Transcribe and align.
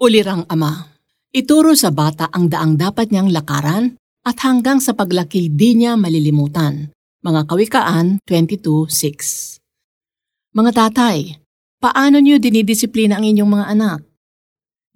Ulirang 0.00 0.48
ama, 0.48 0.96
ituro 1.28 1.76
sa 1.76 1.92
bata 1.92 2.32
ang 2.32 2.48
daang 2.48 2.80
dapat 2.80 3.12
niyang 3.12 3.36
lakaran 3.36 4.00
at 4.24 4.40
hanggang 4.40 4.80
sa 4.80 4.96
paglaki 4.96 5.52
di 5.52 5.76
niya 5.76 5.92
malilimutan. 6.00 6.88
Mga 7.20 7.44
Kawikaan 7.44 8.16
22.6 8.24 9.60
Mga 10.56 10.70
tatay, 10.72 11.36
paano 11.84 12.16
niyo 12.16 12.40
dinidisiplina 12.40 13.20
ang 13.20 13.28
inyong 13.28 13.50
mga 13.52 13.66
anak? 13.76 14.00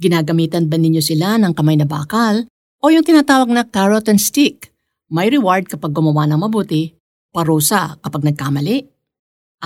Ginagamitan 0.00 0.72
ba 0.72 0.80
ninyo 0.80 1.04
sila 1.04 1.36
ng 1.36 1.52
kamay 1.52 1.76
na 1.76 1.84
bakal 1.84 2.48
o 2.80 2.88
yung 2.88 3.04
tinatawag 3.04 3.52
na 3.52 3.68
carrot 3.68 4.08
and 4.08 4.16
stick? 4.16 4.72
May 5.12 5.28
reward 5.28 5.68
kapag 5.68 5.92
gumawa 5.92 6.24
ng 6.32 6.40
mabuti, 6.40 6.96
parusa 7.28 8.00
kapag 8.00 8.24
nagkamali. 8.24 8.88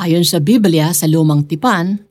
Ayon 0.02 0.26
sa 0.26 0.42
Biblia 0.42 0.90
sa 0.90 1.06
lumang 1.06 1.46
tipan, 1.46 2.07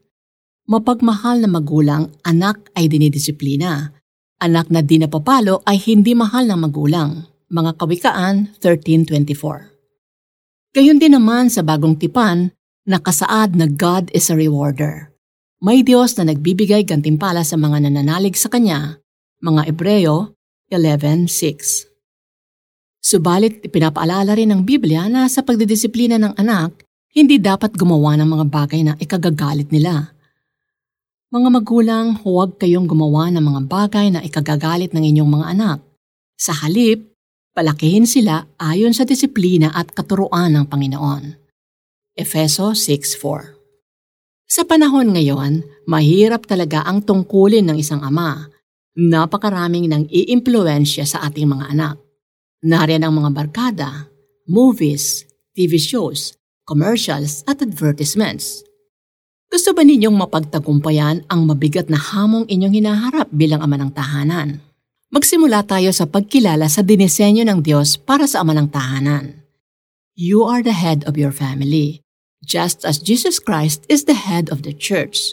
mapagmahal 0.67 1.39
na 1.41 1.49
magulang, 1.49 2.11
anak 2.27 2.69
ay 2.75 2.91
dinidisiplina. 2.91 3.95
Anak 4.37 4.69
na 4.69 4.85
di 4.85 5.01
napapalo 5.01 5.65
ay 5.65 5.81
hindi 5.81 6.13
mahal 6.13 6.45
ng 6.45 6.61
magulang. 6.61 7.25
Mga 7.47 7.79
Kawikaan 7.79 8.59
13.24 8.59 10.75
Gayon 10.75 10.99
din 10.99 11.15
naman 11.15 11.47
sa 11.49 11.63
bagong 11.63 11.95
tipan, 11.97 12.51
nakasaad 12.85 13.55
na 13.55 13.65
God 13.65 14.11
is 14.13 14.29
a 14.29 14.35
rewarder. 14.35 15.09
May 15.57 15.81
Diyos 15.81 16.13
na 16.19 16.29
nagbibigay 16.29 16.85
gantimpala 16.85 17.41
sa 17.41 17.57
mga 17.57 17.89
nananalig 17.89 18.37
sa 18.37 18.45
Kanya, 18.51 19.01
mga 19.41 19.73
Ebreo 19.73 20.37
11.6. 20.69 21.89
Subalit 23.01 23.63
ipinapaalala 23.63 24.35
rin 24.35 24.51
ng 24.51 24.67
Biblia 24.67 25.07
na 25.07 25.31
sa 25.31 25.41
pagdidisiplina 25.41 26.19
ng 26.19 26.35
anak, 26.37 26.83
hindi 27.15 27.39
dapat 27.39 27.73
gumawa 27.73 28.19
ng 28.19 28.27
mga 28.27 28.45
bagay 28.51 28.83
na 28.83 28.93
ikagagalit 28.99 29.71
nila. 29.71 30.11
Mga 31.27 31.49
magulang, 31.51 32.07
huwag 32.23 32.55
kayong 32.55 32.87
gumawa 32.87 33.27
ng 33.31 33.43
mga 33.43 33.61
bagay 33.67 34.07
na 34.11 34.23
ikagagalit 34.23 34.95
ng 34.95 35.03
inyong 35.03 35.31
mga 35.31 35.45
anak. 35.51 35.79
Sa 36.39 36.55
halip, 36.55 37.17
Palakihin 37.57 38.05
sila 38.05 38.45
ayon 38.61 38.93
sa 38.93 39.01
disiplina 39.01 39.73
at 39.73 39.89
katuruan 39.89 40.53
ng 40.53 40.69
Panginoon. 40.69 41.41
Efeso 42.13 42.77
6.4 42.77 44.45
Sa 44.45 44.61
panahon 44.61 45.09
ngayon, 45.09 45.65
mahirap 45.89 46.45
talaga 46.45 46.85
ang 46.85 47.01
tungkulin 47.01 47.65
ng 47.65 47.81
isang 47.81 48.05
ama. 48.05 48.45
Napakaraming 48.93 49.89
nang 49.89 50.05
iimpluensya 50.05 51.09
sa 51.09 51.25
ating 51.25 51.49
mga 51.49 51.73
anak. 51.73 51.97
Nariyan 52.61 53.09
ang 53.09 53.25
mga 53.25 53.29
barkada, 53.33 54.05
movies, 54.45 55.25
TV 55.57 55.81
shows, 55.81 56.37
commercials 56.69 57.41
at 57.49 57.57
advertisements. 57.65 58.61
Gusto 59.47 59.71
ba 59.71 59.79
ninyong 59.79 60.11
mapagtagumpayan 60.11 61.23
ang 61.31 61.47
mabigat 61.47 61.87
na 61.87 61.95
hamong 61.95 62.43
inyong 62.51 62.83
hinaharap 62.83 63.31
bilang 63.31 63.63
ama 63.63 63.79
ng 63.79 63.95
tahanan? 63.95 64.59
Magsimula 65.07 65.63
tayo 65.63 65.87
sa 65.95 66.03
pagkilala 66.03 66.67
sa 66.67 66.83
dinisenyo 66.83 67.47
ng 67.47 67.63
Diyos 67.63 67.95
para 67.95 68.27
sa 68.27 68.43
ama 68.43 68.51
ng 68.51 68.67
tahanan. 68.67 69.39
You 70.19 70.43
are 70.43 70.59
the 70.59 70.75
head 70.75 71.07
of 71.07 71.15
your 71.15 71.31
family, 71.31 72.03
just 72.43 72.83
as 72.83 72.99
Jesus 72.99 73.39
Christ 73.39 73.87
is 73.87 74.03
the 74.03 74.19
head 74.19 74.51
of 74.51 74.67
the 74.67 74.75
church. 74.75 75.31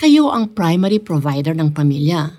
Kayo 0.00 0.32
ang 0.32 0.56
primary 0.56 0.96
provider 0.96 1.52
ng 1.52 1.76
pamilya. 1.76 2.32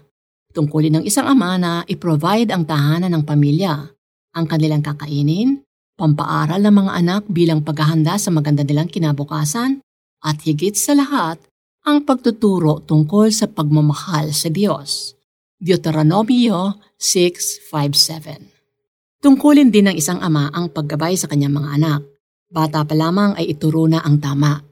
Tungkulin 0.58 0.98
ng 0.98 1.06
isang 1.06 1.30
ama 1.30 1.54
na 1.62 1.72
i-provide 1.86 2.50
ang 2.50 2.66
tahanan 2.66 3.14
ng 3.14 3.23
pamilya, 3.30 3.94
ang 4.34 4.45
kanilang 4.50 4.82
kakainin, 4.82 5.62
pampaaral 5.94 6.58
ng 6.66 6.73
mga 6.73 6.92
anak 6.98 7.22
bilang 7.30 7.62
paghahanda 7.62 8.17
sa 8.17 8.34
maganda 8.34 8.66
nilang 8.66 8.90
kinabukasan, 8.90 9.86
at 10.23 10.44
higit 10.44 10.75
sa 10.75 10.95
lahat, 10.95 11.39
ang 11.88 12.03
pagtuturo 12.03 12.84
tungkol 12.84 13.31
sa 13.31 13.48
pagmamahal 13.48 14.36
sa 14.36 14.52
Diyos. 14.52 15.16
Deuteronomio 15.59 16.80
6.5.7 17.00 19.20
Tungkulin 19.20 19.67
din 19.67 19.92
ng 19.92 19.95
isang 20.00 20.23
ama 20.23 20.48
ang 20.56 20.72
paggabay 20.72 21.20
sa 21.20 21.28
kanyang 21.28 21.59
mga 21.59 21.70
anak. 21.76 22.02
Bata 22.48 22.88
pa 22.88 22.95
lamang 22.95 23.36
ay 23.36 23.52
ituro 23.52 23.83
na 23.83 23.99
ang 23.99 24.23
tama. 24.23 24.64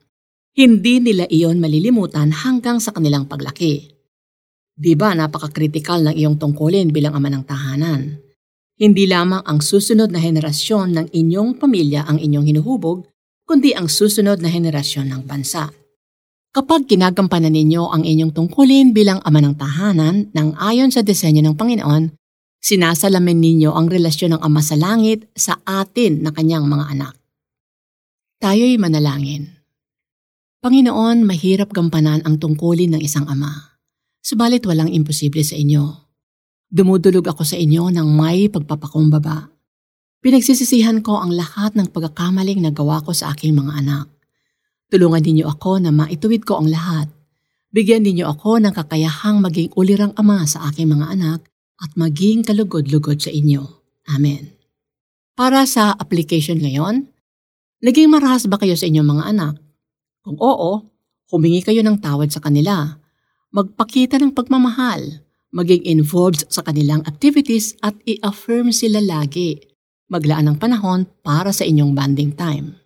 Hindi 0.55 1.03
nila 1.03 1.27
iyon 1.27 1.59
malilimutan 1.59 2.31
hanggang 2.31 2.79
sa 2.79 2.95
kanilang 2.95 3.27
paglaki. 3.27 3.91
Di 4.77 4.93
ba 4.95 5.11
napaka-critical 5.11 6.07
ng 6.07 6.15
iyong 6.15 6.39
tungkulin 6.39 6.95
bilang 6.95 7.19
ama 7.19 7.27
ng 7.33 7.43
tahanan? 7.43 8.23
Hindi 8.77 9.09
lamang 9.09 9.41
ang 9.43 9.59
susunod 9.59 10.13
na 10.13 10.21
henerasyon 10.21 10.93
ng 10.93 11.07
inyong 11.09 11.57
pamilya 11.57 12.05
ang 12.05 12.21
inyong 12.21 12.45
hinuhubog, 12.45 13.09
kundi 13.47 13.71
ang 13.71 13.87
susunod 13.87 14.43
na 14.43 14.51
henerasyon 14.51 15.07
ng 15.07 15.21
bansa. 15.23 15.71
Kapag 16.51 16.91
ginagampanan 16.91 17.55
ninyo 17.55 17.87
ang 17.87 18.03
inyong 18.03 18.35
tungkulin 18.35 18.91
bilang 18.91 19.23
ama 19.23 19.39
ng 19.39 19.55
tahanan 19.55 20.27
nang 20.35 20.51
ayon 20.59 20.91
sa 20.91 20.99
disenyo 20.99 21.39
ng 21.39 21.55
Panginoon, 21.55 22.11
sinasalamin 22.59 23.39
ninyo 23.39 23.71
ang 23.71 23.87
relasyon 23.87 24.35
ng 24.35 24.41
Ama 24.43 24.59
sa 24.59 24.75
Langit 24.75 25.31
sa 25.31 25.63
atin 25.63 26.27
na 26.27 26.35
kanyang 26.35 26.67
mga 26.67 26.85
anak. 26.91 27.13
Tayo'y 28.43 28.75
manalangin. 28.75 29.57
Panginoon, 30.59 31.23
mahirap 31.23 31.71
gampanan 31.71 32.25
ang 32.27 32.41
tungkulin 32.41 32.97
ng 32.97 33.01
isang 33.01 33.29
ama. 33.29 33.79
Subalit 34.19 34.65
walang 34.67 34.91
imposible 34.91 35.39
sa 35.45 35.55
inyo. 35.55 35.87
Dumudulog 36.67 37.23
ako 37.31 37.47
sa 37.47 37.55
inyo 37.55 37.87
ng 37.93 38.07
may 38.11 38.51
pagpapakumbaba. 38.51 39.56
Pinagsisisihan 40.17 41.05
ko 41.05 41.21
ang 41.21 41.29
lahat 41.29 41.77
ng 41.77 41.93
pagkakamaling 41.93 42.57
nagawa 42.57 43.05
ko 43.05 43.13
sa 43.13 43.37
aking 43.37 43.53
mga 43.53 43.85
anak. 43.85 44.05
Tulungan 44.89 45.21
ninyo 45.21 45.45
ako 45.45 45.83
na 45.83 45.93
maituwid 45.93 46.41
ko 46.41 46.57
ang 46.57 46.73
lahat. 46.73 47.11
Bigyan 47.69 48.01
ninyo 48.01 48.25
ako 48.25 48.57
ng 48.63 48.73
kakayahang 48.73 49.43
maging 49.43 49.69
ulirang 49.77 50.15
ama 50.17 50.47
sa 50.49 50.65
aking 50.71 50.89
mga 50.89 51.13
anak 51.13 51.45
at 51.77 51.91
maging 51.93 52.41
kalugod-lugod 52.41 53.21
sa 53.21 53.29
inyo. 53.29 53.61
Amen. 54.09 54.57
Para 55.37 55.67
sa 55.69 55.93
application 55.93 56.57
ngayon, 56.57 57.13
naging 57.85 58.09
marahas 58.09 58.49
ba 58.49 58.57
kayo 58.57 58.73
sa 58.73 58.89
inyong 58.89 59.05
mga 59.05 59.23
anak? 59.37 59.55
Kung 60.25 60.39
oo, 60.41 60.87
humingi 61.29 61.61
kayo 61.61 61.83
ng 61.85 62.01
tawad 62.01 62.33
sa 62.33 62.41
kanila. 62.41 62.97
Magpakita 63.53 64.17
ng 64.17 64.33
pagmamahal. 64.33 65.21
Maging 65.53 65.85
involved 65.85 66.47
sa 66.49 66.65
kanilang 66.65 67.05
activities 67.05 67.77
at 67.83 67.93
i-affirm 68.07 68.73
sila 68.73 69.03
lagi. 69.03 69.61
Maglaan 70.07 70.47
ng 70.47 70.57
panahon 70.57 71.03
para 71.19 71.51
sa 71.51 71.67
inyong 71.67 71.91
bonding 71.91 72.31
time. 72.31 72.79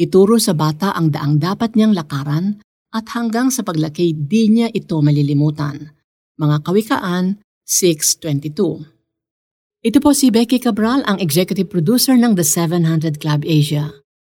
Ituro 0.00 0.40
sa 0.40 0.56
bata 0.56 0.96
ang 0.96 1.12
daang 1.12 1.36
dapat 1.36 1.76
niyang 1.76 1.92
lakaran 1.92 2.64
at 2.88 3.04
hanggang 3.12 3.52
sa 3.52 3.60
paglaki 3.60 4.16
di 4.16 4.48
niya 4.48 4.72
ito 4.72 4.96
malilimutan. 5.04 5.92
Mga 6.40 6.56
Kawikaan 6.64 7.44
6.22 7.68 9.84
Ito 9.84 9.98
po 10.00 10.16
si 10.16 10.32
Becky 10.32 10.56
Cabral, 10.56 11.04
ang 11.04 11.20
executive 11.20 11.68
producer 11.68 12.16
ng 12.16 12.32
The 12.32 12.46
700 12.46 13.20
Club 13.20 13.44
Asia. 13.44 13.92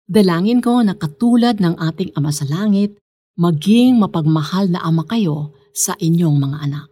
Dalangin 0.08 0.64
ko 0.64 0.80
na 0.80 0.96
katulad 0.96 1.60
ng 1.60 1.76
ating 1.76 2.16
Ama 2.16 2.32
sa 2.32 2.48
Langit, 2.48 2.96
maging 3.36 4.00
mapagmahal 4.00 4.72
na 4.72 4.80
ama 4.80 5.04
kayo 5.04 5.52
sa 5.76 5.92
inyong 6.00 6.40
mga 6.40 6.56
anak. 6.64 6.88